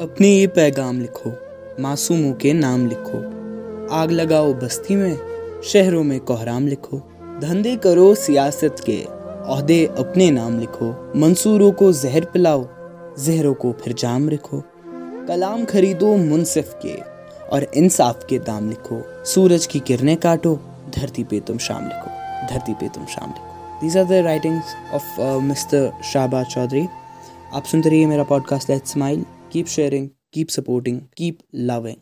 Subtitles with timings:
[0.00, 1.30] अपने ये पैगाम लिखो,
[1.80, 3.18] मासूमों के नाम लिखो।
[3.94, 5.18] आग लगाओ बस्ती में,
[5.64, 6.98] शहरों में कोहराम लिखो।
[7.42, 12.66] धंधे करो सियासत के अहदे अपने नाम लिखो। मंसूरों को जहर पिलाओ,
[13.18, 14.62] जहरों को फिर जाम लिखो
[15.28, 16.94] कलाम खरीदो मुनसिफ के,
[17.48, 20.54] और इंसाफ के दाम लिखो। सूरज की किरणें काटो,
[20.96, 22.10] धरती पे तुम शाम लिखो,
[22.54, 26.86] धरती पे तुम शाम लिखो। These are the writings of mister Shahbaz Chaudhary
[27.54, 32.00] आप सुनते रहिए मेरा podcast let's smile Keep sharing, keep supporting, keep loving.